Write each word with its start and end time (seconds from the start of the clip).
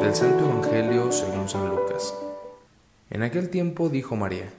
Del 0.00 0.12
Santo 0.12 0.44
Evangelio 0.44 1.12
según 1.12 1.48
San 1.48 1.68
Lucas. 1.68 2.12
En 3.10 3.22
aquel 3.22 3.48
tiempo 3.48 3.88
dijo 3.88 4.16
María, 4.16 4.52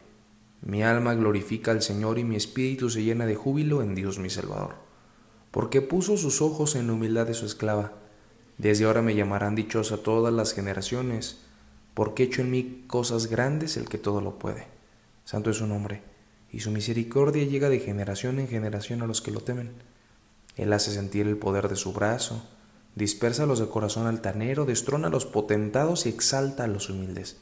Mi 0.61 0.81
alma 0.81 1.13
glorifica 1.13 1.71
al 1.71 1.81
Señor 1.81 2.19
y 2.19 2.23
mi 2.23 2.37
espíritu 2.37 2.89
se 2.89 3.03
llena 3.03 3.25
de 3.25 3.35
júbilo 3.35 3.81
en 3.81 3.95
Dios 3.95 4.17
mi 4.17 4.29
Salvador, 4.29 4.75
porque 5.51 5.81
puso 5.81 6.15
sus 6.15 6.41
ojos 6.41 6.77
en 6.77 6.87
la 6.87 6.93
humildad 6.93 7.27
de 7.27 7.33
su 7.33 7.45
esclava. 7.45 7.91
Desde 8.57 8.85
ahora 8.85 9.01
me 9.01 9.13
llamarán 9.13 9.55
dichosa 9.55 9.97
todas 9.97 10.33
las 10.33 10.53
generaciones, 10.53 11.41
porque 11.95 12.23
hecho 12.23 12.43
en 12.43 12.51
mí 12.51 12.85
cosas 12.87 13.27
grandes 13.27 13.75
el 13.75 13.89
que 13.89 13.97
todo 13.97 14.21
lo 14.21 14.39
puede. 14.39 14.67
Santo 15.25 15.49
es 15.49 15.57
su 15.57 15.67
nombre, 15.67 16.01
y 16.51 16.61
su 16.61 16.71
misericordia 16.71 17.43
llega 17.43 17.69
de 17.69 17.79
generación 17.79 18.39
en 18.39 18.47
generación 18.47 19.01
a 19.01 19.07
los 19.07 19.21
que 19.21 19.31
lo 19.31 19.41
temen. 19.41 19.73
Él 20.55 20.73
hace 20.73 20.91
sentir 20.91 21.27
el 21.27 21.37
poder 21.37 21.69
de 21.69 21.75
su 21.75 21.93
brazo, 21.93 22.43
dispersa 22.95 23.43
a 23.43 23.45
los 23.45 23.59
de 23.59 23.69
corazón 23.69 24.07
altanero, 24.07 24.65
destrona 24.65 25.07
a 25.07 25.11
los 25.11 25.25
potentados 25.25 26.05
y 26.05 26.09
exalta 26.09 26.63
a 26.63 26.67
los 26.67 26.89
humildes. 26.89 27.37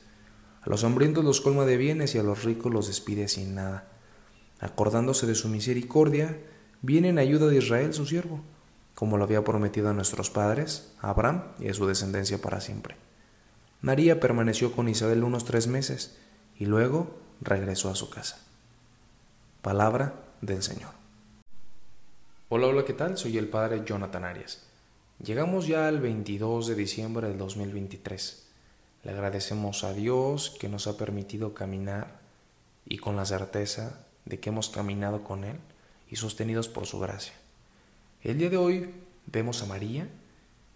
A 0.61 0.69
los 0.69 0.83
hambrientos 0.83 1.23
los 1.23 1.41
colma 1.41 1.65
de 1.65 1.77
bienes 1.77 2.13
y 2.15 2.19
a 2.19 2.23
los 2.23 2.43
ricos 2.43 2.73
los 2.73 2.87
despide 2.87 3.27
sin 3.27 3.55
nada. 3.55 3.87
Acordándose 4.59 5.25
de 5.25 5.35
su 5.35 5.47
misericordia, 5.47 6.37
viene 6.81 7.09
en 7.09 7.19
ayuda 7.19 7.47
de 7.47 7.57
Israel 7.57 7.93
su 7.93 8.05
siervo, 8.05 8.41
como 8.93 9.17
lo 9.17 9.23
había 9.23 9.43
prometido 9.43 9.89
a 9.89 9.93
nuestros 9.93 10.29
padres, 10.29 10.91
a 10.99 11.09
Abraham 11.09 11.43
y 11.59 11.69
a 11.69 11.73
su 11.73 11.85
descendencia 11.85 12.41
para 12.41 12.61
siempre. 12.61 12.97
María 13.81 14.19
permaneció 14.19 14.71
con 14.71 14.89
Isabel 14.89 15.23
unos 15.23 15.45
tres 15.45 15.67
meses 15.67 16.17
y 16.57 16.65
luego 16.65 17.15
regresó 17.41 17.89
a 17.89 17.95
su 17.95 18.09
casa. 18.09 18.46
Palabra 19.67 20.13
del 20.39 20.63
Señor. 20.63 20.91
Hola, 22.47 22.67
hola, 22.67 22.85
¿qué 22.85 22.93
tal? 22.93 23.17
Soy 23.17 23.37
el 23.37 23.49
padre 23.49 23.83
Jonathan 23.85 24.23
Arias. 24.23 24.63
Llegamos 25.21 25.67
ya 25.67 25.89
al 25.89 25.99
22 25.99 26.67
de 26.67 26.75
diciembre 26.75 27.27
del 27.27 27.37
2023. 27.37 28.47
Le 29.03 29.11
agradecemos 29.11 29.83
a 29.83 29.91
Dios 29.91 30.55
que 30.57 30.69
nos 30.69 30.87
ha 30.87 30.95
permitido 30.95 31.53
caminar 31.53 32.21
y 32.85 32.97
con 32.99 33.17
la 33.17 33.25
certeza 33.25 34.05
de 34.23 34.39
que 34.39 34.51
hemos 34.51 34.69
caminado 34.69 35.25
con 35.25 35.43
Él 35.43 35.57
y 36.09 36.15
sostenidos 36.15 36.69
por 36.69 36.85
su 36.85 36.99
gracia. 36.99 37.33
El 38.23 38.37
día 38.37 38.49
de 38.49 38.55
hoy 38.55 38.95
vemos 39.25 39.61
a 39.63 39.65
María 39.65 40.07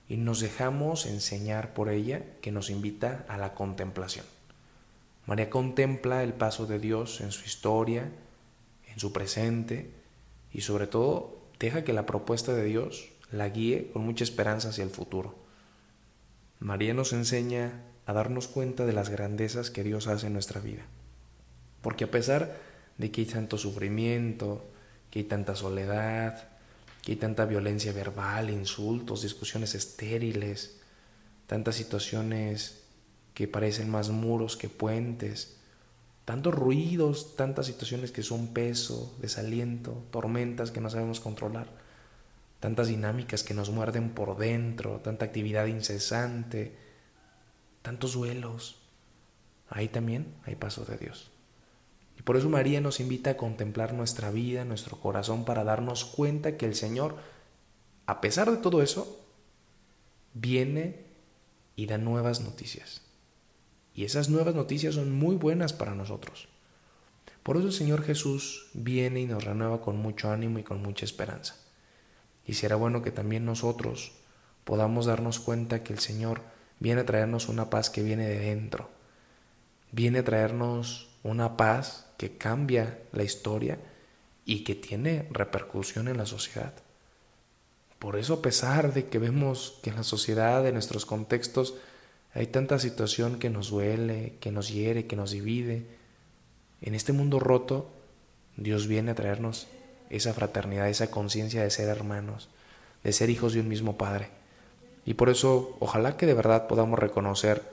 y 0.09 0.17
nos 0.17 0.41
dejamos 0.41 1.05
enseñar 1.05 1.73
por 1.73 1.87
ella 1.87 2.25
que 2.41 2.51
nos 2.51 2.69
invita 2.69 3.23
a 3.29 3.37
la 3.37 3.53
contemplación. 3.53 4.25
María 5.27 5.49
contempla 5.49 6.23
el 6.23 6.33
paso 6.33 6.65
de 6.65 6.77
Dios 6.77 7.21
en 7.21 7.31
su 7.31 7.45
historia, 7.45 8.11
en 8.93 8.99
su 8.99 9.13
presente 9.13 9.91
y 10.51 10.61
sobre 10.61 10.87
todo 10.87 11.41
Deja 11.61 11.83
que 11.83 11.93
la 11.93 12.07
propuesta 12.07 12.55
de 12.55 12.63
Dios 12.63 13.09
la 13.31 13.47
guíe 13.47 13.91
con 13.93 14.03
mucha 14.03 14.23
esperanza 14.23 14.69
hacia 14.69 14.83
el 14.83 14.89
futuro. 14.89 15.35
María 16.59 16.95
nos 16.95 17.13
enseña 17.13 17.83
a 18.07 18.13
darnos 18.13 18.47
cuenta 18.47 18.87
de 18.87 18.93
las 18.93 19.09
grandezas 19.09 19.69
que 19.69 19.83
Dios 19.83 20.07
hace 20.07 20.25
en 20.25 20.33
nuestra 20.33 20.59
vida. 20.59 20.81
Porque 21.83 22.05
a 22.05 22.09
pesar 22.09 22.57
de 22.97 23.11
que 23.11 23.21
hay 23.21 23.27
tanto 23.27 23.59
sufrimiento, 23.59 24.65
que 25.11 25.19
hay 25.19 25.25
tanta 25.25 25.55
soledad, 25.55 26.49
que 27.03 27.11
hay 27.11 27.17
tanta 27.17 27.45
violencia 27.45 27.93
verbal, 27.93 28.49
insultos, 28.49 29.21
discusiones 29.21 29.75
estériles, 29.75 30.79
tantas 31.45 31.75
situaciones 31.75 32.85
que 33.35 33.47
parecen 33.47 33.87
más 33.87 34.09
muros 34.09 34.57
que 34.57 34.67
puentes, 34.67 35.57
tantos 36.25 36.53
ruidos, 36.53 37.35
tantas 37.35 37.65
situaciones 37.65 38.11
que 38.11 38.23
son 38.23 38.47
peso, 38.47 39.15
desaliento, 39.19 40.03
tormentas 40.11 40.71
que 40.71 40.81
no 40.81 40.89
sabemos 40.89 41.19
controlar, 41.19 41.67
tantas 42.59 42.87
dinámicas 42.87 43.43
que 43.43 43.53
nos 43.53 43.69
muerden 43.69 44.11
por 44.11 44.37
dentro, 44.37 44.99
tanta 44.99 45.25
actividad 45.25 45.65
incesante, 45.65 46.75
tantos 47.81 48.13
duelos. 48.13 48.77
Ahí 49.69 49.87
también 49.87 50.33
hay 50.45 50.55
paso 50.55 50.85
de 50.85 50.97
Dios. 50.97 51.31
Y 52.19 52.23
por 52.23 52.37
eso 52.37 52.49
María 52.49 52.81
nos 52.81 52.99
invita 52.99 53.31
a 53.31 53.37
contemplar 53.37 53.93
nuestra 53.93 54.29
vida, 54.29 54.63
nuestro 54.63 54.99
corazón, 54.99 55.43
para 55.43 55.63
darnos 55.63 56.05
cuenta 56.05 56.55
que 56.55 56.67
el 56.67 56.75
Señor, 56.75 57.15
a 58.05 58.21
pesar 58.21 58.51
de 58.51 58.57
todo 58.57 58.83
eso, 58.83 59.19
viene 60.33 61.05
y 61.75 61.87
da 61.87 61.97
nuevas 61.97 62.41
noticias. 62.41 63.01
Y 63.93 64.05
esas 64.05 64.29
nuevas 64.29 64.55
noticias 64.55 64.95
son 64.95 65.11
muy 65.11 65.35
buenas 65.35 65.73
para 65.73 65.95
nosotros. 65.95 66.47
Por 67.43 67.57
eso 67.57 67.67
el 67.67 67.73
Señor 67.73 68.03
Jesús 68.03 68.67
viene 68.73 69.21
y 69.21 69.25
nos 69.25 69.43
renueva 69.43 69.81
con 69.81 69.97
mucho 69.97 70.31
ánimo 70.31 70.59
y 70.59 70.63
con 70.63 70.81
mucha 70.81 71.05
esperanza. 71.05 71.55
Y 72.45 72.53
será 72.53 72.75
bueno 72.75 73.01
que 73.01 73.11
también 73.11 73.45
nosotros 73.45 74.13
podamos 74.63 75.05
darnos 75.05 75.39
cuenta 75.39 75.83
que 75.83 75.93
el 75.93 75.99
Señor 75.99 76.41
viene 76.79 77.01
a 77.01 77.05
traernos 77.05 77.49
una 77.49 77.69
paz 77.69 77.89
que 77.89 78.03
viene 78.03 78.27
de 78.27 78.39
dentro. 78.39 78.89
Viene 79.91 80.19
a 80.19 80.23
traernos 80.23 81.09
una 81.23 81.57
paz 81.57 82.07
que 82.17 82.37
cambia 82.37 82.99
la 83.11 83.23
historia 83.23 83.79
y 84.45 84.63
que 84.63 84.75
tiene 84.75 85.27
repercusión 85.31 86.07
en 86.07 86.17
la 86.17 86.25
sociedad. 86.25 86.73
Por 87.99 88.17
eso 88.17 88.35
a 88.35 88.41
pesar 88.41 88.93
de 88.93 89.07
que 89.07 89.19
vemos 89.19 89.79
que 89.83 89.91
en 89.91 89.97
la 89.97 90.03
sociedad, 90.03 90.65
en 90.65 90.73
nuestros 90.73 91.05
contextos, 91.05 91.75
hay 92.33 92.47
tanta 92.47 92.79
situación 92.79 93.39
que 93.39 93.49
nos 93.49 93.69
duele, 93.69 94.35
que 94.39 94.51
nos 94.51 94.69
hiere, 94.69 95.05
que 95.05 95.15
nos 95.15 95.31
divide. 95.31 95.85
En 96.81 96.95
este 96.95 97.11
mundo 97.11 97.39
roto, 97.39 97.89
Dios 98.55 98.87
viene 98.87 99.11
a 99.11 99.15
traernos 99.15 99.67
esa 100.09 100.33
fraternidad, 100.33 100.89
esa 100.89 101.11
conciencia 101.11 101.63
de 101.63 101.69
ser 101.69 101.89
hermanos, 101.89 102.49
de 103.03 103.11
ser 103.11 103.29
hijos 103.29 103.53
de 103.53 103.59
un 103.59 103.67
mismo 103.67 103.97
Padre. 103.97 104.29
Y 105.05 105.15
por 105.15 105.29
eso, 105.29 105.75
ojalá 105.79 106.15
que 106.15 106.25
de 106.25 106.33
verdad 106.33 106.67
podamos 106.67 106.99
reconocer 106.99 107.63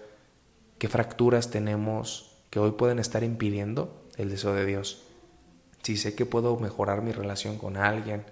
qué 0.78 0.88
fracturas 0.88 1.50
tenemos 1.50 2.32
que 2.50 2.58
hoy 2.58 2.72
pueden 2.72 2.98
estar 2.98 3.22
impidiendo 3.22 4.02
el 4.16 4.30
deseo 4.30 4.54
de 4.54 4.64
Dios. 4.64 5.02
Si 5.82 5.96
sé 5.96 6.14
que 6.14 6.26
puedo 6.26 6.56
mejorar 6.56 7.02
mi 7.02 7.12
relación 7.12 7.58
con 7.58 7.76
alguien, 7.76 8.25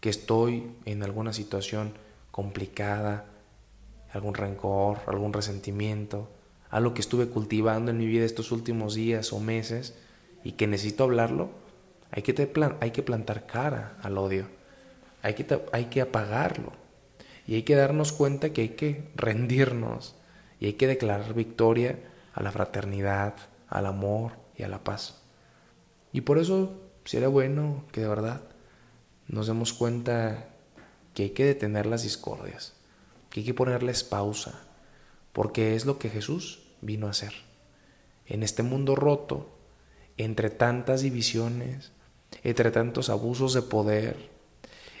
que 0.00 0.10
estoy 0.10 0.72
en 0.86 1.02
alguna 1.02 1.32
situación 1.32 1.92
complicada, 2.30 3.26
algún 4.12 4.34
rencor, 4.34 4.98
algún 5.06 5.32
resentimiento, 5.32 6.28
algo 6.70 6.94
que 6.94 7.00
estuve 7.00 7.28
cultivando 7.28 7.90
en 7.90 7.98
mi 7.98 8.06
vida 8.06 8.24
estos 8.24 8.52
últimos 8.52 8.94
días 8.94 9.32
o 9.32 9.40
meses 9.40 9.94
y 10.44 10.52
que 10.52 10.66
necesito 10.66 11.04
hablarlo, 11.04 11.50
hay 12.10 12.22
que, 12.22 13.02
plantar 13.02 13.46
cara 13.46 13.96
al 14.02 14.18
odio, 14.18 14.46
hay 15.22 15.34
que, 15.34 15.60
hay 15.72 15.86
que 15.86 16.00
apagarlo. 16.00 16.72
Y 17.46 17.54
hay 17.54 17.62
que 17.62 17.74
darnos 17.74 18.12
cuenta 18.12 18.52
que 18.52 18.60
hay 18.60 18.68
que 18.70 19.10
rendirnos 19.16 20.14
y 20.60 20.66
hay 20.66 20.72
que 20.74 20.86
declarar 20.86 21.34
victoria 21.34 21.98
a 22.32 22.42
la 22.42 22.52
fraternidad, 22.52 23.34
al 23.68 23.86
amor 23.86 24.32
y 24.56 24.62
a 24.62 24.68
la 24.68 24.84
paz. 24.84 25.22
Y 26.12 26.20
por 26.20 26.38
eso 26.38 26.80
sería 27.04 27.28
bueno 27.28 27.84
que 27.92 28.02
de 28.02 28.08
verdad 28.08 28.42
nos 29.26 29.46
demos 29.46 29.72
cuenta 29.72 30.48
que 31.14 31.24
hay 31.24 31.30
que 31.30 31.44
detener 31.44 31.86
las 31.86 32.02
discordias 32.02 32.79
que 33.30 33.40
hay 33.40 33.46
que 33.46 33.54
ponerles 33.54 34.04
pausa, 34.04 34.60
porque 35.32 35.76
es 35.76 35.86
lo 35.86 35.98
que 35.98 36.10
Jesús 36.10 36.60
vino 36.80 37.06
a 37.06 37.10
hacer. 37.10 37.32
En 38.26 38.42
este 38.42 38.62
mundo 38.62 38.94
roto, 38.96 39.48
entre 40.16 40.50
tantas 40.50 41.02
divisiones, 41.02 41.92
entre 42.42 42.70
tantos 42.70 43.08
abusos 43.08 43.54
de 43.54 43.62
poder, 43.62 44.30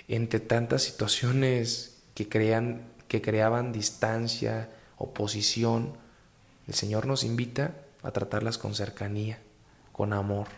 entre 0.08 0.40
tantas 0.40 0.82
situaciones 0.82 2.02
que, 2.14 2.28
crean, 2.28 2.88
que 3.08 3.20
creaban 3.20 3.72
distancia, 3.72 4.70
oposición, 4.96 5.94
el 6.66 6.74
Señor 6.74 7.06
nos 7.06 7.24
invita 7.24 7.74
a 8.02 8.12
tratarlas 8.12 8.58
con 8.58 8.74
cercanía, 8.74 9.40
con 9.92 10.12
amor, 10.12 10.48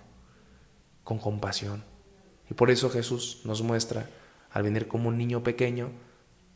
con 1.04 1.18
compasión. 1.18 1.84
Y 2.50 2.54
por 2.54 2.70
eso 2.70 2.90
Jesús 2.90 3.40
nos 3.44 3.62
muestra, 3.62 4.08
al 4.50 4.62
venir 4.62 4.88
como 4.88 5.08
un 5.08 5.16
niño 5.16 5.42
pequeño, 5.42 5.90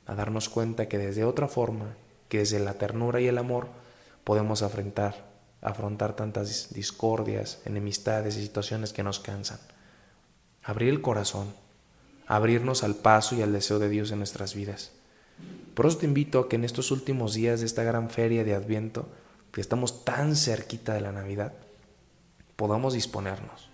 a 0.07 0.15
darnos 0.15 0.49
cuenta 0.49 0.89
que 0.89 0.99
desde 0.99 1.25
otra 1.25 1.49
forma, 1.49 1.95
que 2.29 2.39
desde 2.39 2.61
la 2.61 2.75
ternura 2.75 3.21
y 3.21 3.27
el 3.27 3.39
amor, 3.39 3.69
podemos 4.25 4.63
afrontar, 4.63 5.27
afrontar 5.63 6.15
tantas 6.17 6.73
discordias, 6.73 7.61
enemistades 7.65 8.37
y 8.37 8.43
situaciones 8.43 8.93
que 8.93 9.03
nos 9.03 9.21
cansan. 9.21 9.59
Abrir 10.63 10.91
el 10.91 11.01
corazón, 11.01 11.53
abrirnos 12.27 12.83
al 12.83 12.95
paso 12.95 13.37
y 13.37 13.43
al 13.43 13.53
deseo 13.53 13.79
de 13.79 13.89
Dios 13.89 14.11
en 14.11 14.19
nuestras 14.19 14.55
vidas. 14.55 14.93
Por 15.75 15.87
eso 15.87 15.99
te 15.99 16.07
invito 16.07 16.41
a 16.41 16.49
que 16.49 16.57
en 16.57 16.65
estos 16.65 16.91
últimos 16.91 17.35
días 17.35 17.61
de 17.61 17.67
esta 17.67 17.83
gran 17.83 18.11
feria 18.11 18.45
de 18.45 18.55
Adviento, 18.55 19.09
que 19.53 19.61
estamos 19.61 20.05
tan 20.05 20.35
cerquita 20.35 20.95
de 20.95 21.03
la 21.03 21.13
Navidad, 21.13 21.53
podamos 22.57 22.95
disponernos 22.95 23.69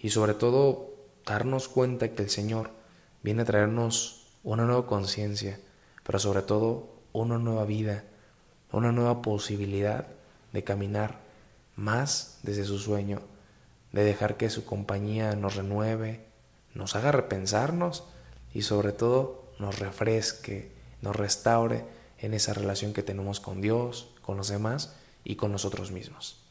y 0.00 0.10
sobre 0.10 0.34
todo 0.34 0.94
darnos 1.26 1.68
cuenta 1.68 2.08
que 2.10 2.22
el 2.22 2.30
Señor 2.30 2.70
viene 3.22 3.42
a 3.42 3.46
traernos 3.46 4.23
una 4.44 4.64
nueva 4.64 4.86
conciencia, 4.86 5.58
pero 6.04 6.18
sobre 6.18 6.42
todo 6.42 6.94
una 7.12 7.38
nueva 7.38 7.64
vida, 7.64 8.04
una 8.70 8.92
nueva 8.92 9.22
posibilidad 9.22 10.06
de 10.52 10.62
caminar 10.62 11.20
más 11.76 12.38
desde 12.42 12.64
su 12.64 12.78
sueño, 12.78 13.22
de 13.92 14.04
dejar 14.04 14.36
que 14.36 14.50
su 14.50 14.64
compañía 14.64 15.34
nos 15.34 15.56
renueve, 15.56 16.26
nos 16.74 16.94
haga 16.94 17.10
repensarnos 17.10 18.04
y 18.52 18.62
sobre 18.62 18.92
todo 18.92 19.44
nos 19.58 19.78
refresque, 19.78 20.72
nos 21.00 21.16
restaure 21.16 21.84
en 22.18 22.34
esa 22.34 22.52
relación 22.52 22.92
que 22.92 23.02
tenemos 23.02 23.40
con 23.40 23.60
Dios, 23.60 24.10
con 24.22 24.36
los 24.36 24.48
demás 24.48 24.94
y 25.24 25.36
con 25.36 25.52
nosotros 25.52 25.90
mismos. 25.90 26.42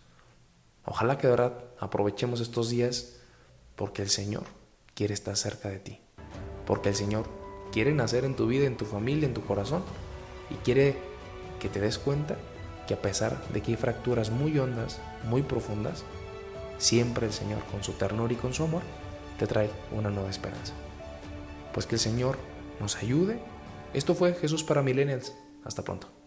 Ojalá 0.85 1.17
que 1.17 1.27
de 1.27 1.31
verdad 1.31 1.63
aprovechemos 1.79 2.41
estos 2.41 2.69
días 2.69 3.17
porque 3.75 4.01
el 4.01 4.09
Señor 4.09 4.43
quiere 4.95 5.13
estar 5.13 5.35
cerca 5.37 5.69
de 5.69 5.79
ti, 5.79 5.99
porque 6.65 6.89
el 6.89 6.95
Señor 6.95 7.42
quiere 7.73 7.91
nacer 7.91 8.23
en 8.23 8.35
tu 8.35 8.45
vida, 8.45 8.65
en 8.67 8.77
tu 8.77 8.85
familia, 8.85 9.27
en 9.27 9.33
tu 9.33 9.41
corazón 9.41 9.83
y 10.51 10.55
quiere 10.63 10.95
que 11.59 11.69
te 11.69 11.81
des 11.81 11.97
cuenta 11.97 12.37
que 12.87 12.93
a 12.93 13.01
pesar 13.01 13.41
de 13.49 13.61
que 13.61 13.71
hay 13.71 13.77
fracturas 13.77 14.29
muy 14.29 14.57
hondas, 14.59 15.01
muy 15.23 15.41
profundas, 15.41 16.03
siempre 16.77 17.25
el 17.25 17.33
Señor 17.33 17.63
con 17.71 17.83
su 17.83 17.93
ternura 17.93 18.31
y 18.31 18.35
con 18.35 18.53
su 18.53 18.63
amor 18.63 18.83
te 19.39 19.47
trae 19.47 19.69
una 19.91 20.11
nueva 20.11 20.29
esperanza. 20.29 20.73
Pues 21.73 21.87
que 21.87 21.95
el 21.95 21.99
Señor 21.99 22.37
nos 22.79 22.97
ayude. 22.97 23.39
Esto 23.93 24.13
fue 24.13 24.33
Jesús 24.33 24.63
para 24.63 24.83
Millennials. 24.83 25.33
Hasta 25.63 25.83
pronto. 25.83 26.22